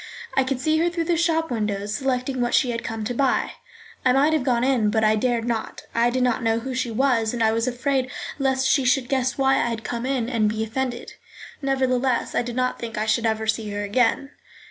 I 0.33 0.43
could 0.43 0.59
see 0.59 0.79
her 0.79 0.89
through 0.89 1.03
the 1.03 1.15
shop 1.15 1.51
windows 1.51 1.93
selecting 1.93 2.41
what 2.41 2.55
she 2.55 2.71
had 2.71 2.83
come 2.83 3.03
to 3.03 3.13
buy. 3.13 3.51
I 4.03 4.11
might 4.13 4.33
have 4.33 4.43
gone 4.43 4.63
in, 4.63 4.89
but 4.89 5.03
I 5.03 5.15
dared 5.15 5.45
not. 5.45 5.83
I 5.93 6.09
did 6.09 6.23
not 6.23 6.41
know 6.41 6.57
who 6.57 6.73
she 6.73 6.89
was, 6.89 7.33
and 7.35 7.43
I 7.43 7.51
was 7.51 7.67
afraid 7.67 8.09
lest 8.39 8.67
she 8.67 8.83
should 8.83 9.07
guess 9.09 9.37
why 9.37 9.57
I 9.57 9.67
had 9.69 9.83
come 9.83 10.07
in 10.07 10.27
and 10.27 10.49
be 10.49 10.63
offended. 10.63 11.11
Nevertheless, 11.61 12.33
I 12.33 12.41
did 12.41 12.55
not 12.55 12.79
think 12.79 12.97
I 12.97 13.05
should 13.05 13.27
ever 13.27 13.45
see 13.45 13.69
her 13.69 13.83
again. 13.83 14.31